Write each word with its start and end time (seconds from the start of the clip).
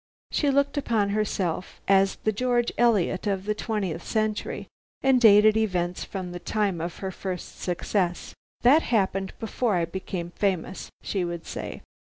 She 0.31 0.49
looked 0.49 0.79
upon 0.79 1.09
herself 1.09 1.79
as 1.87 2.15
the 2.23 2.31
George 2.31 2.71
Eliot 2.75 3.27
of 3.27 3.45
the 3.45 3.53
twentieth 3.53 4.01
century, 4.03 4.67
and 5.03 5.21
dated 5.21 5.55
events 5.55 6.03
from 6.05 6.31
the 6.31 6.39
time 6.39 6.81
of 6.81 6.97
her 7.05 7.11
first 7.11 7.59
success. 7.59 8.33
"That 8.63 8.81
happened 8.81 9.33
before 9.39 9.75
I 9.75 9.85
became 9.85 10.31
famous," 10.31 10.89
she 11.03 11.23
would 11.23 11.45
say. 11.45 11.83